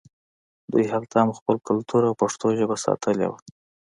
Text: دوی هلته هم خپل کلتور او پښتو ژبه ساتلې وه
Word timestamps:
دوی 0.71 0.85
هلته 0.93 1.15
هم 1.21 1.29
خپل 1.37 1.55
کلتور 1.67 2.01
او 2.09 2.13
پښتو 2.21 2.47
ژبه 2.59 2.75
ساتلې 2.85 3.27
وه 3.29 3.39